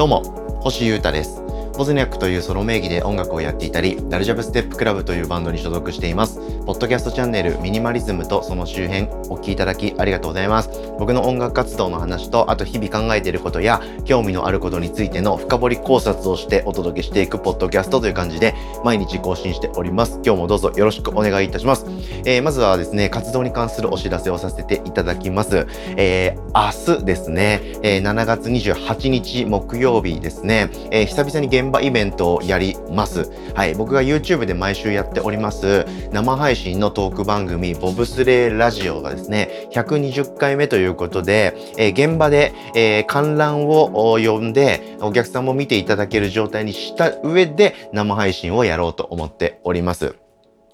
[0.00, 0.22] どうも、
[0.62, 1.42] 星優太です。
[1.74, 6.40] ポズニャックというソロ名義で音楽をやっていたり、ダルジャブステップクラブというバンドに所属しています。
[6.66, 10.70] ポッドキャストチャンネルミニマリズムとその周辺お聴きいただきありがとうございます。
[10.98, 18.54] 僕の音楽活動の話と、あと日々考えていることや興味のあることについての深掘り考察をしてお届けしていくポッドキャストという感じで
[18.84, 20.20] 毎日更新しております。
[20.24, 21.86] 今日もどうぞよろしくお願いいたします。
[22.24, 25.66] えー、まずはですね、活動に関するお知らせをさせていただきます。
[25.96, 33.32] えー、明日ですね、えー、7月28日木曜日ですね、えー、久々に現場イベントをやります。
[33.54, 50.16] はい、僕が YouTube で毎週やっております生配配信のトーク番組ボブスレーラジオがですね、120回目ということで、えー、現場で、えー、観覧を呼んでお客さんも見ていただける状態にした上で生配信をやろうと思っております。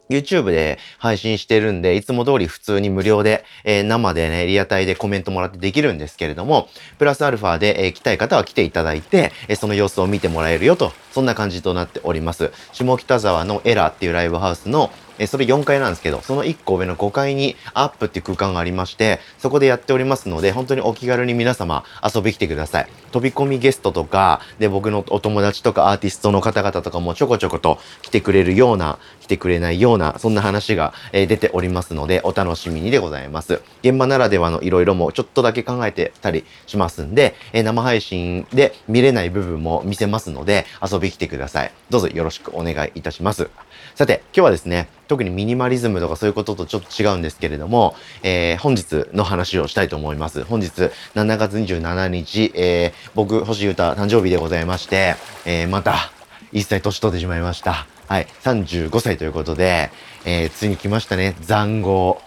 [0.09, 12.51] YouTube で配信してるんで、いつも通り普通に無料で、えー、生でね、リアタイでコメントもらってできるんですけれども、プラスアルファで、えー、来たい方は来ていただいて、えー、その様子を見てもらえるよと、そんな感じとなっております。
[12.73, 22.89] 下北沢のエラーっていうライブハウスの、えそれ4階なんですけど、その1個上の5階にアップっていう空間がありまして、そこでやっておりますので、本当にお気軽に皆様遊び来てください。
[23.13, 33.63] 飛び込みゲストとか、で、僕のお友達とかアーティストの方々とかもちょこちょこと来てくれるような、来てくれないような、そんな話が、え出ておりますので、お楽しみにでございます。
[33.83, 41.73] 現場ならではの色々もちょっとだけ考えてたりしますんで、え生配信で見れない部分も見せますので、遊び来てください。
[41.91, 43.49] どうぞよろしくお願いいたします。
[43.95, 50.45] さて、今日はですね、特にミニマリズムとかそういうこととちょっと違うんですけれども、えー、本日の話をしたいと思います。
[50.45, 56.11] 本日7月27日、えー、僕、星優太誕生日でございまして、えー、また、
[56.53, 57.87] 一歳年取ってしまいました。
[58.09, 59.91] はい、35歳ということで、
[60.25, 62.21] えー、ついに来ましたね、残号。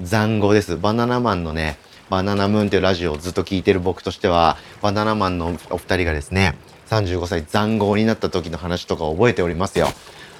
[0.00, 0.76] 残号です。
[0.76, 1.78] バナナマンのね、
[2.10, 6.56] バナナムーンというラジオをずっと聞いてる僕としては、バナナマンのお二人がですね、
[6.90, 9.88] 35歳残号になった時の話とか覚えておりますよ。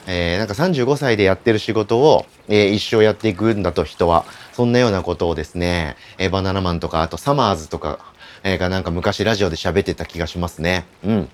[0.06, 7.98] えー、なんか35歳でやってる仕事を、えー、一生やっていくんだと人は、そんなようなことをですね、えー、バナナマンとか、あとサマーズとか、
[8.42, 10.84] えー、がなんか昔ラジオで喋ってた気がしますね。
[11.04, 11.28] うん。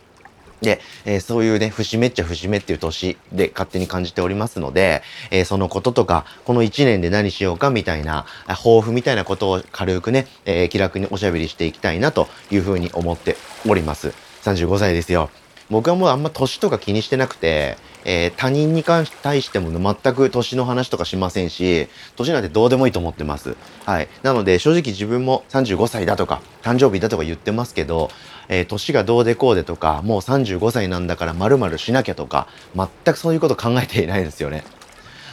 [0.60, 13.36] で、えー、そういうね、節目っちゃ節目っていう年で勝手に感じておりますので、えー、そのこととか、この1年で何しようかみたいな、抱負みたいなことを軽くね、えー、気楽におしゃべりしていきたいなというふうに思って
[13.66, 14.12] おります。
[14.42, 15.30] 35歳ですよ。
[15.70, 23.56] 僕はもうあんま年とか気にしてなくて、えー、他人に関し対しても全く年の話とかしませんし、年なんてどうでもいいと思ってます。
[23.84, 24.08] はい。
[24.22, 28.10] なので正直自分も35歳だとか、誕生日だとか言ってますけど、
[28.48, 34.64] えー、年がどうでこうでとか、もう35歳なんだから〇〇しなきゃとか、全くそういうこと考えていないですよね。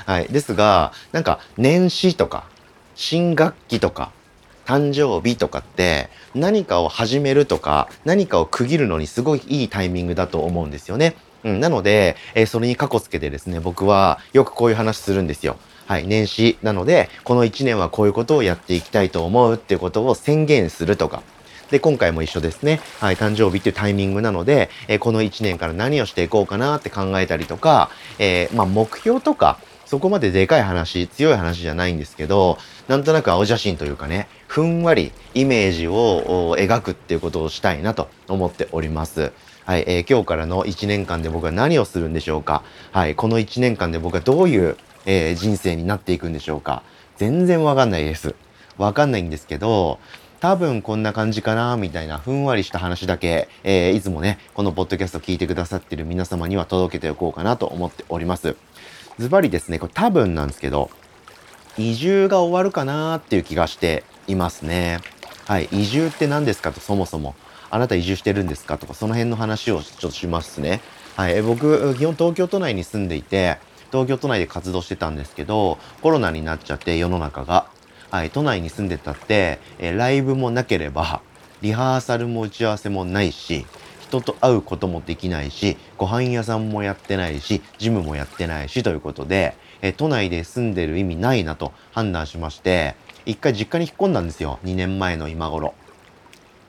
[0.06, 0.28] はい。
[0.28, 2.46] ですが、なんか年始とか、
[2.96, 4.12] 新学期とか、
[4.68, 11.16] 誕生日とかって何かを始めるとか何かを区切るのにすごいいいタイミングだと思うんですよね。
[11.44, 15.58] うん、なので、えー、それに過去つけてですね、僕はよくこういう話するんですよ。
[15.88, 21.24] はい、年始なので、この1年はこういうことをやっていきたいと思うっていうことを宣言するとか。
[21.72, 22.82] で、今回も一緒ですね。
[23.00, 27.90] はい、誕生日っていうタイミングなので、えー、この1年から何をしていこうかなって考えたりとか、
[28.20, 32.58] えー、まあ、目標とか、そこまででかい話、強い話じゃないんですけど、
[32.90, 39.32] なんとなく青写真というかね、ふんわりイメージを描くっていうことをしたいなと思っております。
[39.64, 42.64] はい、えー、今日からの1年間で僕は何をするんでしょうか。
[42.92, 46.84] はい、この1年間で僕はどういう、えー、人生になっていくんでしょうか。
[47.16, 48.36] 全然わかんないです。
[48.78, 50.00] わかんないんですけど、
[50.42, 58.58] 多分こんな感じかな、みたいなふんわりした話だけ、えー、いつもね、このポッドキャスト聞いてくださってる皆様には届けておこうかなと思っております。
[59.20, 60.92] ズバリですね、これ多分なんですけど、
[61.78, 65.00] 移住が終わるかなっていう気がしていますね。
[65.48, 65.66] はい。
[65.72, 67.36] 移住って何ですかと、そもそも。
[67.70, 70.82] あなた移住してるんですかとか、その辺の話をちょっとしますね。
[71.16, 71.42] はい。
[71.42, 73.58] 僕、基本東京都内に住んでいて、
[73.92, 77.68] 東京都内で活動してたんですけど、コロナになっちゃって世の中が。
[78.12, 78.30] はい。
[78.30, 81.22] 都内に住んでたって、えライブもなければ、
[81.62, 83.66] リハーサルも打ち合わせもないし、
[84.08, 92.96] 人と会うこともできないし、ご飯屋さんもやってないし、ジムもやってないしということで、え都内で住んでる意味ないなと判断しまして、
[93.26, 94.60] 一回実家に引っ込んだんですよ。
[94.64, 95.74] 2年前の今頃。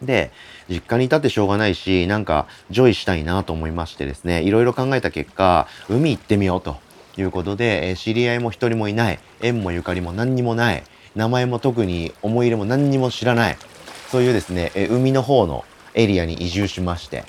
[0.02, 0.30] で、
[0.68, 6.76] 実家にいたってしょうがないし、なんか、エンジョイしたいなと思いましてですね、いろいろ考えた結果、海行ってみようと
[7.16, 10.84] いうことで、え知り合いも一人もいない、縁もゆかりも何にもない、
[11.16, 13.56] 名前も特に思い入れも何にも知らない、
[14.10, 15.64] そういうですね、え海の方の
[15.98, 17.24] エリアに移住しまして、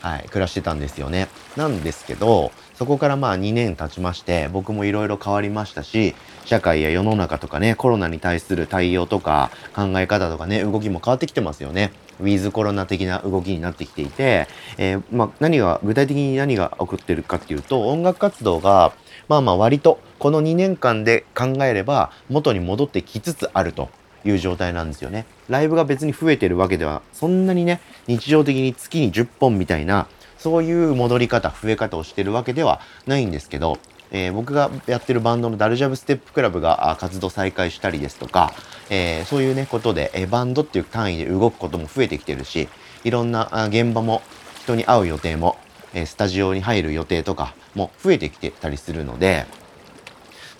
[0.00, 1.28] はい、暮らしてたんですよね。
[1.56, 6.14] なんですけど、そこからまあ2年経ちまして、僕もいろいろ変わりましたし、
[6.44, 11.92] 社会や世の中とかね、コロナに対する対応とか考え方とかね、動きも変わってきてますよね。
[12.20, 14.46] ウィズコロナ的な動きになってきていて、
[14.78, 18.92] えー、まあ、何が、具体的に何が起こってるかっていうと、音楽活動が、
[19.28, 23.88] まあまあ割とこの2年間で考えれば元に戻ってきつつあると
[24.24, 25.26] いう状態なんですよね。
[25.48, 30.06] ライブが別に増えてるわけでは、そんなにね、日常的に月に10本みたいな、
[30.38, 33.78] そういう戻り方、増え方をしてるわけではないんですけど、
[34.10, 38.52] えー、僕がやってるバンドのダルジャブステップクラブが活動再開したりですとか、
[38.90, 42.68] えー、そういうね、ことで、えー、バンドっていう単位で動くことも増えてきてるし、
[43.04, 44.22] いろんな現場も
[44.60, 45.56] 人に会う予定も、
[45.92, 49.46] えスタジオに入る予定とかも増えてきてたりするので、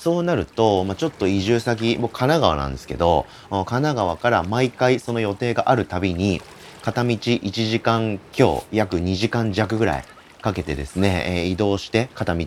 [0.05, 6.43] そうなると、まあ、ちょっと移住先、僕神奈川なんですけど、神奈川から毎回その予定があるたびに、
[6.83, 10.05] 片道1時間強、約2時間弱ぐらい
[10.43, 12.45] かけてですね、えー、移動して片道、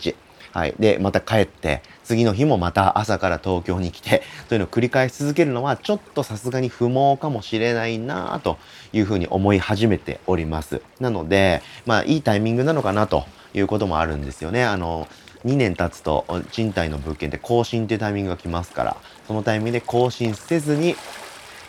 [0.52, 0.76] はい。
[0.78, 8.60] で、また帰って、次の日もまた朝から東京に来て、というのを繰り返し続けるのは、ちょっとさすがに不毛かもしれないなと
[8.94, 10.84] いうふうに思い始めております。
[11.00, 13.26] なので、まあ、いいタイミングなのかなと
[13.56, 14.64] いうこともあるんですよね。
[14.64, 15.08] あの、
[15.46, 18.98] 2年経つと賃貸の物件って更新っていうタイミングが来ますから、
[19.28, 20.96] そのタイミングで更新せずに、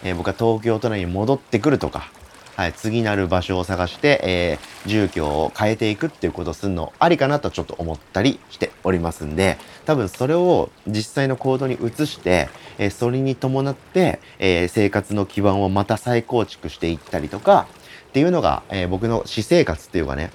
[0.02, 2.10] えー、僕は東京都内に戻ってくるとか、
[2.56, 12.48] はい、次なる場所を探して、えー、住居を変えていくっていうことをするのありかなとちょっと思ったりしておりますんで、多分それを実際の行動に移して、
[12.78, 17.68] えー、それに伴って、えー、生活の基盤をまた再構築していったりとか、
[18.08, 20.30] っていうのが、え、僕の私生活っていうかね、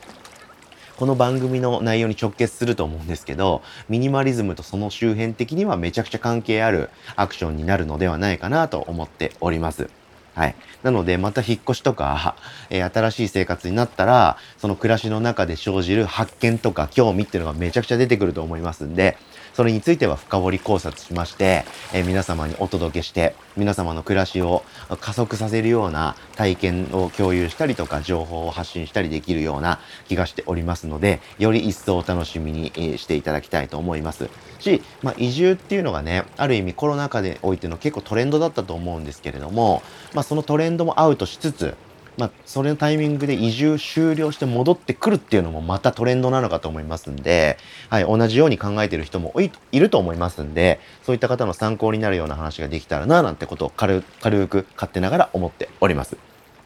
[1.03, 9.89] この番組の内容に直結すると思うんですけど、ミニマリズムとその周辺的にはめちゃくちゃ関係あるアクションになるのではないかなと思っております。
[10.33, 10.55] はい。
[10.81, 12.37] なので、また引っ越しとか、
[12.69, 19.17] えー、新しい生活になったら、その暮らしの中で生じる発見とか興味っていうのがめちゃくちゃ出てくると思いますんで、
[19.53, 24.63] それについては深掘り考察しまして、えー、皆様にお届けして、皆様の暮らしを
[24.99, 34.29] 加速させるような体験を共有したりとか、情報を発信したりできるような気がしておりますので、より一層お楽しみにしていただきたいと思います。
[34.59, 39.83] し、まあ、移住っていうのがね、ある意味コロナ禍でおいての結構トレンドだったと思うんですけれども、
[40.13, 41.75] まあ、そのトレンドもアウトしつつ、
[42.17, 47.57] まあ、それのタイミングで移住終了して戻ってくるっていうのもまたトレンドなのかと思いますんで、
[47.89, 49.33] はい、同じように考えてる人も
[49.71, 56.17] いると思いますんで、そういった方の参考になるような話ができたらな、なんてことを軽軽く勝手ながら思っております。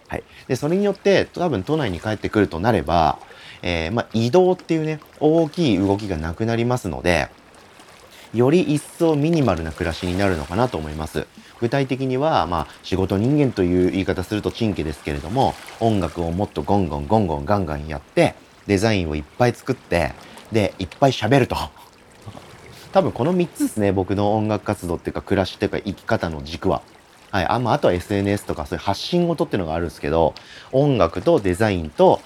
[0.07, 0.23] はい。
[0.47, 3.19] で、それによって多分都内に帰ってくるとなれば、
[3.61, 7.29] えー、まあ、移動っていうね、大きい動きがなくなりますので、
[8.37, 11.25] より一層ミニマルな暮らしになるのかなと思います。
[11.59, 18.35] 具体的には、まあ、仕事人間という言い方するとチンケですけれども、音楽をもっとゴンゴンゴンゴンガンガンやって、
[18.67, 20.13] デザインをいっぱい作って、
[20.51, 21.55] で、いっぱい喋ると。
[22.93, 26.81] 多分この3つですね、僕の音楽活動っていうか暮らしっていうか生き方の軸は。
[27.31, 27.45] はい。
[27.47, 30.35] あ、まあ、あとは SNS とかそういう発信事っていうのがあるんですけど、
[30.71, 32.21] 音楽とデザインと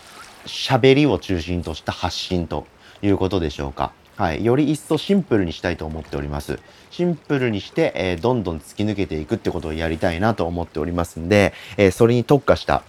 [0.46, 2.68] 喋りを中心とした発信と
[3.02, 3.94] いうことでしょうか。
[4.18, 6.60] はい、より一層シンプルにしたいと思っております。
[6.92, 12.84] シンプルにして、えー、どんどん突き抜けていくってことをやりたいなと思っておりますんで、えー、それに特化した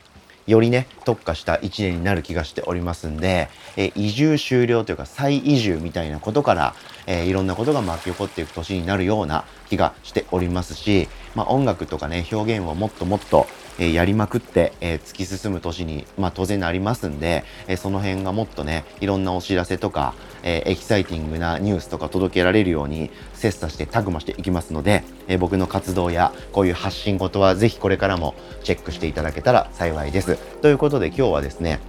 [0.46, 6.74] よりね、特化した1年になる気がしておりますんで、えー、移住終了というか再移住みたいなことから、
[7.06, 13.46] え、いろんなことが巻き起こっていく年になるような気がしておりますし、まあ、音楽とかね、表現をもっともっと、
[13.78, 30.36] え、やりまくって、え突き進む年に、まあ、当然なりますんで、えその辺がもっとね、いろんなお知らせとか、えエキサイティングなニュースとか届けられるように、切磋してタグマしていきますので、え僕の活動やこういう発信事は是非これからもチェックしていただけたら幸いです。
[30.60, 31.80] ということで今日はですね、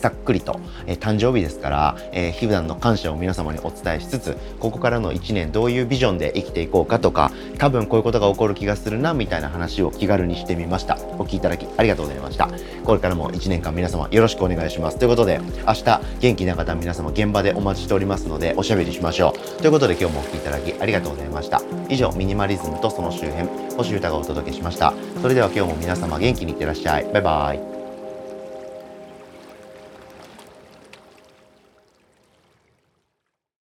[0.00, 10.96] さっくりと、えー、誕生日ですから、えー、普段の感謝を皆様にお伝えしつつ、ここからの1年どういうビジョンで生きていこうかとか、多分こういうことが起こる気がするな、みたいな話を気軽にしてみました。
[11.18, 12.48] お聞きいただきありがとうございました。
[12.84, 14.98] これからも1年間皆様よろしくお願いします。
[14.98, 19.60] ということで、明日元気な方皆様現場でお待ちしておりますので、おしゃべりしましょう。
[19.60, 21.60] ということで今日もお聴きいただきありがとうございました。
[21.90, 24.94] 以上、ミニマリズムとその周辺、星歌がお届けしました。
[25.20, 27.04] それでは今日も皆様元気にいってらっしゃい。
[27.12, 27.69] バイバイ。